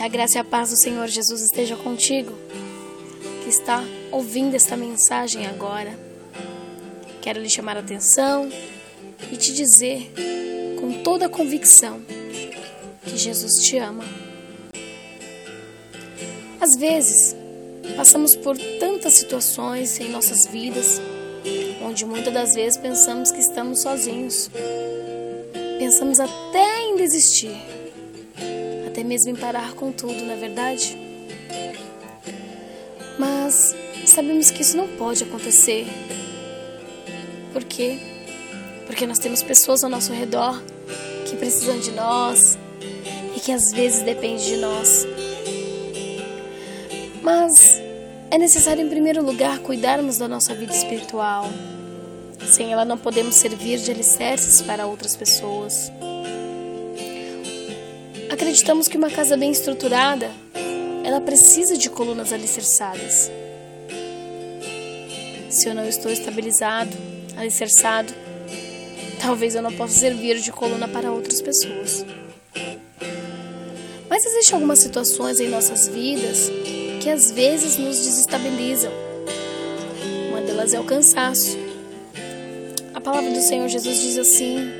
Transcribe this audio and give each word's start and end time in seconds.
Que 0.00 0.04
a 0.04 0.08
graça 0.08 0.38
e 0.38 0.40
a 0.40 0.44
paz 0.44 0.70
do 0.70 0.78
Senhor 0.78 1.06
Jesus 1.08 1.42
esteja 1.42 1.76
contigo, 1.76 2.32
que 3.42 3.50
está 3.50 3.84
ouvindo 4.10 4.54
esta 4.54 4.74
mensagem 4.74 5.46
agora. 5.46 5.92
Quero 7.20 7.38
lhe 7.38 7.50
chamar 7.50 7.76
a 7.76 7.80
atenção 7.80 8.50
e 9.30 9.36
te 9.36 9.52
dizer 9.52 10.10
com 10.80 11.02
toda 11.02 11.26
a 11.26 11.28
convicção 11.28 12.00
que 13.04 13.18
Jesus 13.18 13.62
te 13.62 13.76
ama. 13.76 14.02
Às 16.58 16.76
vezes, 16.76 17.36
passamos 17.94 18.34
por 18.34 18.56
tantas 18.56 19.12
situações 19.12 20.00
em 20.00 20.08
nossas 20.08 20.46
vidas, 20.46 20.98
onde 21.84 22.06
muitas 22.06 22.32
das 22.32 22.54
vezes 22.54 22.78
pensamos 22.78 23.30
que 23.30 23.40
estamos 23.40 23.82
sozinhos. 23.82 24.50
Pensamos 25.78 26.18
até 26.18 26.84
em 26.84 26.96
desistir, 26.96 27.54
até 29.00 29.04
mesmo 29.04 29.30
em 29.30 29.34
parar 29.34 29.72
com 29.72 29.90
tudo, 29.90 30.26
na 30.26 30.34
é 30.34 30.36
verdade? 30.36 30.94
Mas 33.18 33.74
sabemos 34.06 34.50
que 34.50 34.60
isso 34.60 34.76
não 34.76 34.88
pode 34.88 35.24
acontecer. 35.24 35.86
Por 37.50 37.64
quê? 37.64 37.98
Porque 38.86 39.06
nós 39.06 39.18
temos 39.18 39.42
pessoas 39.42 39.82
ao 39.82 39.88
nosso 39.88 40.12
redor 40.12 40.62
que 41.26 41.34
precisam 41.36 41.78
de 41.78 41.92
nós 41.92 42.58
e 43.34 43.40
que 43.40 43.52
às 43.52 43.72
vezes 43.72 44.02
dependem 44.02 44.36
de 44.36 44.56
nós. 44.58 45.06
Mas 47.22 47.80
é 48.30 48.36
necessário, 48.36 48.82
em 48.82 48.88
primeiro 48.88 49.24
lugar, 49.24 49.60
cuidarmos 49.60 50.18
da 50.18 50.28
nossa 50.28 50.54
vida 50.54 50.74
espiritual. 50.74 51.46
Sem 52.46 52.70
ela, 52.70 52.84
não 52.84 52.98
podemos 52.98 53.36
servir 53.36 53.78
de 53.78 53.90
alicerces 53.90 54.60
para 54.60 54.86
outras 54.86 55.16
pessoas. 55.16 55.90
Acreditamos 58.30 58.86
que 58.86 58.96
uma 58.96 59.10
casa 59.10 59.36
bem 59.36 59.50
estruturada, 59.50 60.30
ela 61.04 61.20
precisa 61.20 61.76
de 61.76 61.90
colunas 61.90 62.32
alicerçadas. 62.32 63.28
Se 65.50 65.68
eu 65.68 65.74
não 65.74 65.84
estou 65.84 66.12
estabilizado, 66.12 66.96
alicerçado, 67.36 68.14
talvez 69.20 69.56
eu 69.56 69.62
não 69.62 69.72
possa 69.72 69.98
servir 69.98 70.38
de 70.38 70.52
coluna 70.52 70.86
para 70.86 71.10
outras 71.10 71.42
pessoas. 71.42 72.06
Mas 74.08 74.24
existem 74.24 74.54
algumas 74.54 74.78
situações 74.78 75.40
em 75.40 75.48
nossas 75.48 75.88
vidas 75.88 76.52
que 77.02 77.10
às 77.10 77.32
vezes 77.32 77.78
nos 77.78 77.96
desestabilizam. 77.98 78.92
Uma 80.28 80.40
delas 80.40 80.72
é 80.72 80.78
o 80.78 80.84
cansaço. 80.84 81.58
A 82.94 83.00
palavra 83.00 83.32
do 83.32 83.40
Senhor 83.40 83.66
Jesus 83.68 84.00
diz 84.00 84.18
assim: 84.18 84.79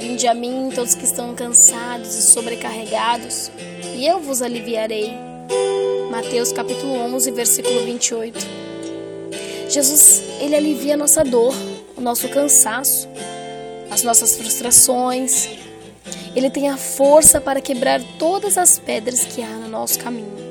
Vinde 0.00 0.26
a 0.26 0.34
mim 0.34 0.70
todos 0.74 0.94
que 0.94 1.04
estão 1.04 1.34
cansados 1.34 2.14
e 2.14 2.22
sobrecarregados, 2.22 3.50
e 3.96 4.06
eu 4.06 4.18
vos 4.18 4.42
aliviarei. 4.42 5.12
Mateus 6.10 6.52
capítulo 6.52 6.94
11, 7.14 7.30
versículo 7.30 7.84
28. 7.84 8.38
Jesus, 9.68 10.22
ele 10.40 10.56
alivia 10.56 10.94
a 10.94 10.96
nossa 10.96 11.22
dor, 11.22 11.54
o 11.96 12.00
nosso 12.00 12.28
cansaço, 12.28 13.08
as 13.90 14.02
nossas 14.02 14.36
frustrações. 14.36 15.48
Ele 16.34 16.50
tem 16.50 16.68
a 16.68 16.76
força 16.76 17.40
para 17.40 17.60
quebrar 17.60 18.00
todas 18.18 18.58
as 18.58 18.78
pedras 18.78 19.20
que 19.20 19.42
há 19.42 19.50
no 19.50 19.68
nosso 19.68 19.98
caminho 19.98 20.50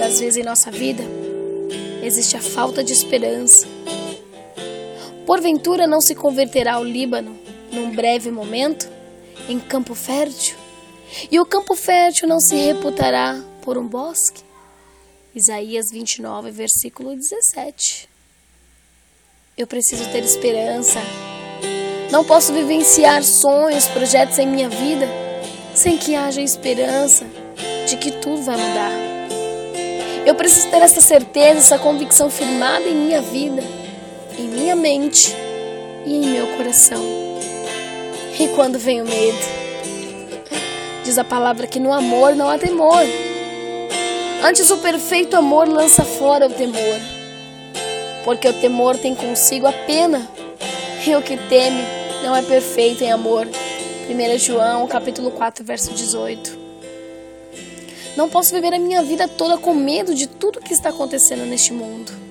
das 0.00 0.18
vezes 0.18 0.38
em 0.38 0.42
nossa 0.42 0.70
vida 0.70 1.04
existe 2.02 2.34
a 2.34 2.40
falta 2.40 2.82
de 2.82 2.90
esperança. 2.90 3.66
Porventura 5.30 5.86
não 5.86 6.00
se 6.00 6.12
converterá 6.12 6.80
o 6.80 6.82
Líbano, 6.82 7.38
num 7.70 7.94
breve 7.94 8.32
momento, 8.32 8.90
em 9.48 9.60
campo 9.60 9.94
fértil? 9.94 10.56
E 11.30 11.38
o 11.38 11.46
campo 11.46 11.76
fértil 11.76 12.26
não 12.26 12.40
se 12.40 12.56
reputará 12.56 13.40
por 13.62 13.78
um 13.78 13.86
bosque? 13.86 14.42
Isaías 15.32 15.88
29, 15.92 16.50
versículo 16.50 17.14
17. 17.14 18.08
Eu 19.56 19.68
preciso 19.68 20.10
ter 20.10 20.24
esperança. 20.24 20.98
Não 22.10 22.24
posso 22.24 22.52
vivenciar 22.52 23.22
sonhos, 23.22 23.86
projetos 23.86 24.36
em 24.36 24.48
minha 24.48 24.68
vida 24.68 25.06
sem 25.76 25.96
que 25.96 26.16
haja 26.16 26.42
esperança 26.42 27.24
de 27.88 27.96
que 27.98 28.10
tudo 28.10 28.42
vai 28.42 28.56
mudar. 28.56 28.90
Eu 30.26 30.34
preciso 30.34 30.68
ter 30.70 30.82
essa 30.82 31.00
certeza, 31.00 31.60
essa 31.60 31.78
convicção 31.78 32.28
firmada 32.28 32.88
em 32.88 32.96
minha 32.96 33.22
vida, 33.22 33.62
em 34.40 34.48
minha 34.48 34.74
mente 34.74 35.36
e 36.06 36.14
em 36.14 36.30
meu 36.30 36.46
coração. 36.56 37.02
E 38.38 38.48
quando 38.48 38.78
vem 38.78 39.02
o 39.02 39.04
medo? 39.04 39.38
Diz 41.04 41.18
a 41.18 41.24
palavra 41.24 41.66
que 41.66 41.78
no 41.78 41.92
amor 41.92 42.34
não 42.34 42.48
há 42.48 42.56
temor. 42.56 43.04
Antes 44.42 44.70
o 44.70 44.78
perfeito 44.78 45.36
amor 45.36 45.68
lança 45.68 46.04
fora 46.04 46.46
o 46.46 46.52
temor. 46.52 47.00
Porque 48.24 48.48
o 48.48 48.52
temor 48.54 48.96
tem 48.96 49.14
consigo 49.14 49.66
a 49.66 49.72
pena. 49.72 50.26
E 51.06 51.14
o 51.14 51.22
que 51.22 51.36
teme 51.36 51.82
não 52.22 52.34
é 52.34 52.40
perfeito 52.40 53.04
em 53.04 53.12
amor. 53.12 53.46
1 53.46 54.38
João, 54.38 54.86
capítulo 54.86 55.30
4, 55.32 55.62
verso 55.62 55.92
18. 55.92 56.58
Não 58.16 58.28
posso 58.28 58.54
viver 58.54 58.72
a 58.72 58.78
minha 58.78 59.02
vida 59.02 59.28
toda 59.28 59.58
com 59.58 59.74
medo 59.74 60.14
de 60.14 60.26
tudo 60.26 60.60
que 60.60 60.72
está 60.72 60.88
acontecendo 60.88 61.44
neste 61.44 61.72
mundo. 61.72 62.29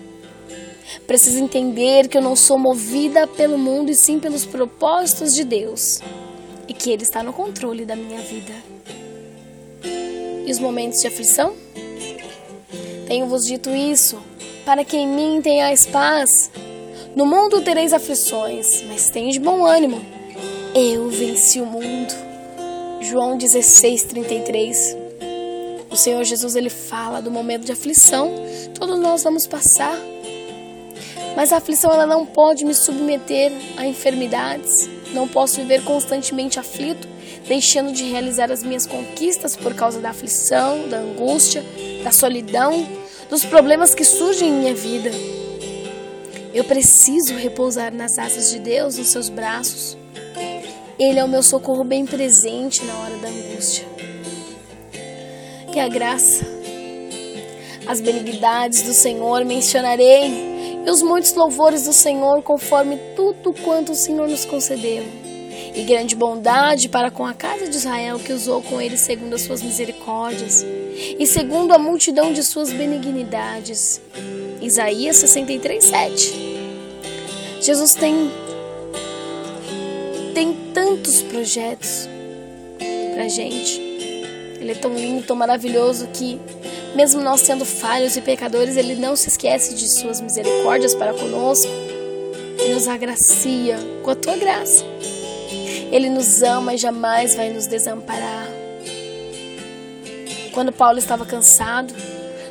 Preciso 1.08 1.40
entender 1.40 2.08
que 2.08 2.18
eu 2.18 2.22
não 2.22 2.36
sou 2.36 2.58
movida 2.58 3.26
pelo 3.26 3.58
mundo 3.58 3.90
e 3.90 3.96
sim 3.96 4.20
pelos 4.20 4.46
propósitos 4.46 5.34
de 5.34 5.44
Deus 5.44 6.02
e 6.68 6.74
que 6.74 6.92
Ele 6.92 7.04
está 7.04 7.24
no 7.24 7.34
controle 7.34 7.84
da 7.84 7.96
minha 7.96 8.22
vida. 8.22 8.54
E 10.46 10.52
os 10.52 10.60
momentos 10.60 11.00
de 11.00 11.08
aflição? 11.08 11.54
Tenho-vos 13.08 13.44
dito 13.44 13.72
isso, 13.72 14.20
para 14.64 14.86
que 14.86 14.96
em 14.96 15.08
mim 15.08 15.42
tenhais 15.42 15.88
paz. 15.88 16.52
No 17.16 17.26
mundo 17.26 17.62
tereis 17.62 17.92
aflições, 17.92 18.84
mas 18.84 19.12
de 19.12 19.40
bom 19.40 19.66
ânimo. 19.66 20.00
Eu 20.76 21.10
venci 21.10 21.60
o 21.60 21.66
mundo. 21.66 22.14
João 23.02 23.36
16, 23.36 24.04
33. 24.04 24.98
O 25.90 25.96
Senhor 25.96 26.24
Jesus 26.24 26.56
ele 26.56 26.70
fala 26.70 27.20
do 27.20 27.32
momento 27.32 27.66
de 27.66 27.72
aflição, 27.72 28.32
todos 28.78 29.00
nós 29.00 29.24
vamos 29.24 29.48
passar. 29.48 29.98
Mas 31.40 31.54
a 31.54 31.58
aflição 31.58 31.94
ela 31.94 32.06
não 32.06 32.26
pode 32.26 32.66
me 32.66 32.74
submeter 32.74 33.50
a 33.78 33.88
enfermidades. 33.88 34.90
Não 35.14 35.26
posso 35.26 35.56
viver 35.56 35.82
constantemente 35.86 36.60
aflito, 36.60 37.08
deixando 37.48 37.94
de 37.94 38.04
realizar 38.04 38.52
as 38.52 38.62
minhas 38.62 38.86
conquistas 38.86 39.56
por 39.56 39.74
causa 39.74 40.02
da 40.02 40.10
aflição, 40.10 40.90
da 40.90 40.98
angústia, 40.98 41.64
da 42.04 42.12
solidão, 42.12 42.86
dos 43.30 43.46
problemas 43.46 43.96
que 43.96 44.04
surgem 44.04 44.50
em 44.50 44.52
minha 44.52 44.76
vida. 44.76 45.12
Eu 46.54 46.66
preciso 46.66 47.34
repousar 47.36 47.94
nas 47.94 48.20
asas 48.20 48.52
de 48.52 48.60
Deus, 48.60 48.98
nos 48.98 49.08
seus 49.08 49.30
braços. 49.30 49.98
Ele 51.00 51.20
é 51.20 51.24
o 51.24 51.30
meu 51.30 51.42
socorro 51.42 51.86
bem 51.86 52.06
presente 52.06 52.84
na 52.84 52.94
hora 53.00 53.16
da 53.16 53.30
angústia 53.30 53.88
que 55.72 55.80
a 55.80 55.88
graça, 55.88 56.46
as 57.90 58.00
benignidades 58.00 58.84
do 58.84 58.94
Senhor 58.94 59.44
mencionarei, 59.44 60.32
e 60.86 60.90
os 60.92 61.02
muitos 61.02 61.34
louvores 61.34 61.86
do 61.86 61.92
Senhor, 61.92 62.44
conforme 62.44 63.00
tudo 63.16 63.52
quanto 63.64 63.94
o 63.94 63.96
Senhor 63.96 64.28
nos 64.28 64.46
concedeu, 64.46 65.04
e 65.74 65.82
grande 65.82 66.16
bondade 66.16 66.88
para 66.88 67.10
com 67.10 67.26
a 67.26 67.34
casa 67.34 67.68
de 67.68 67.76
Israel, 67.76 68.20
que 68.20 68.32
usou 68.32 68.62
com 68.62 68.80
ele 68.80 68.96
segundo 68.96 69.34
as 69.34 69.42
suas 69.42 69.64
misericórdias, 69.64 70.64
e 71.18 71.26
segundo 71.26 71.74
a 71.74 71.80
multidão 71.80 72.32
de 72.32 72.44
suas 72.44 72.72
benignidades. 72.72 74.00
Isaías 74.62 75.16
63, 75.16 75.84
7. 75.84 76.34
Jesus 77.60 77.96
tem, 77.96 78.30
tem 80.36 80.56
tantos 80.76 81.24
projetos 81.24 82.08
pra 83.16 83.28
gente 83.28 83.90
ele 84.60 84.72
é 84.72 84.76
tão 84.76 84.94
lindo, 84.94 85.26
tão 85.26 85.36
maravilhoso 85.36 86.08
que, 86.14 86.40
mesmo 86.96 87.22
nós 87.22 87.42
sendo 87.42 87.66
falhos 87.66 88.16
e 88.18 88.22
pecadores, 88.22 88.78
Ele 88.78 88.96
não 88.96 89.16
se 89.16 89.30
esquece 89.30 89.76
de 89.76 89.88
Suas 89.88 90.22
misericórdias 90.22 90.96
para 90.96 91.14
conosco 91.14 91.72
e 92.66 92.74
nos 92.74 92.88
agracia 92.88 93.78
com 94.04 94.12
a 94.12 94.16
Tua 94.16 94.36
graça. 94.36 94.84
Ele 95.92 96.10
nos 96.10 96.42
ama 96.42 96.74
e 96.74 96.78
jamais 96.78 97.36
vai 97.36 97.50
nos 97.52 97.68
desamparar. 97.68 98.48
Quando 100.54 100.72
Paulo 100.72 101.00
estava 101.00 101.26
cansado, 101.26 101.94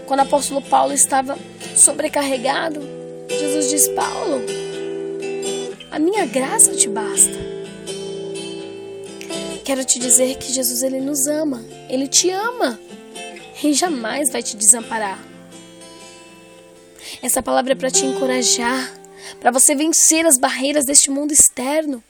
quando 0.06 0.20
o 0.20 0.23
apóstolo 0.23 0.62
Paulo 0.62 0.93
estava 0.93 1.38
sobrecarregado, 1.76 2.81
Jesus 3.29 3.70
diz: 3.70 3.88
Paulo, 3.88 4.43
a 5.91 5.99
minha 5.99 6.25
graça 6.26 6.75
te 6.75 6.88
basta. 6.88 7.49
Quero 9.64 9.84
te 9.84 9.99
dizer 9.99 10.37
que 10.37 10.50
Jesus 10.50 10.82
ele 10.82 11.00
nos 11.00 11.26
ama, 11.26 11.62
ele 11.91 12.08
te 12.08 12.31
ama 12.31 12.81
e 13.62 13.72
jamais 13.72 14.31
vai 14.31 14.43
te 14.43 14.56
desamparar. 14.56 15.19
Essa 17.22 17.43
palavra 17.43 17.72
é 17.72 17.76
para 17.76 17.90
te 17.90 18.05
encorajar, 18.05 18.93
para 19.40 19.50
você 19.50 19.75
vencer 19.75 20.26
as 20.26 20.38
barreiras 20.38 20.84
deste 20.84 21.10
mundo 21.10 21.32
externo 21.32 22.02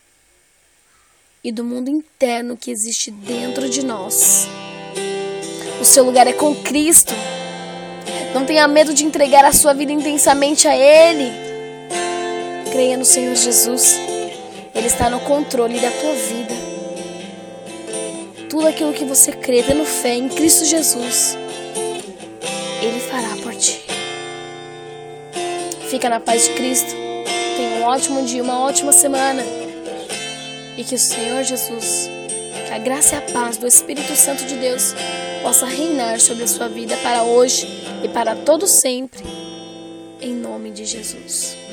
e 1.43 1.53
do 1.53 1.65
mundo 1.65 1.89
interno 1.89 2.57
que 2.57 2.71
existe 2.71 3.11
dentro 3.11 3.69
de 3.69 3.85
nós. 3.85 4.47
O 5.81 5.85
seu 5.85 6.05
lugar 6.05 6.27
é 6.27 6.33
com 6.33 6.55
Cristo. 6.57 7.15
Não 8.35 8.45
tenha 8.45 8.67
medo 8.69 8.93
de 8.93 9.05
entregar 9.05 9.45
a 9.45 9.53
sua 9.53 9.73
vida 9.73 9.93
intensamente 9.93 10.67
a 10.67 10.77
Ele. 10.77 11.33
Creia 12.71 12.97
no 12.97 13.05
Senhor 13.05 13.35
Jesus. 13.35 13.97
Ele 14.75 14.87
está 14.87 15.09
no 15.09 15.21
controle 15.21 15.81
da 15.81 15.91
tua 15.91 16.15
vida. 16.15 16.48
Tudo 18.49 18.67
aquilo 18.67 18.95
que 18.95 19.05
você 19.05 19.33
crê, 19.33 19.63
tendo 19.63 19.85
fé 19.85 20.15
em 20.15 20.29
Cristo 20.29 20.65
Jesus, 20.65 21.37
Ele 22.83 22.99
fará 23.01 23.37
por 23.43 23.55
ti. 23.55 23.85
Fica 25.91 26.09
na 26.09 26.19
paz 26.19 26.45
de 26.45 26.55
Cristo. 26.55 26.91
Tenha 27.57 27.81
um 27.81 27.83
ótimo 27.83 28.25
dia, 28.25 28.43
uma 28.43 28.61
ótima 28.61 28.91
semana. 28.91 29.43
E 30.79 30.85
que 30.85 30.95
o 30.95 30.99
Senhor 30.99 31.43
Jesus, 31.43 32.09
que 32.67 32.73
a 32.73 32.79
graça 32.79 33.17
e 33.17 33.19
a 33.19 33.33
paz 33.33 33.59
do 33.59 33.67
Espírito 33.67 34.17
Santo 34.17 34.45
de 34.45 34.55
Deus 34.55 34.95
possa 35.43 35.67
reinar 35.67 36.19
sobre 36.19 36.45
a 36.45 36.49
sua 36.49 36.69
vida 36.69 36.97
para 36.99 37.25
hoje 37.25 37.67
e 38.03 38.09
para 38.09 38.35
todo 38.35 38.67
sempre. 38.67 39.23
Em 40.23 40.35
nome 40.35 40.71
de 40.71 40.87
Jesus. 40.87 41.68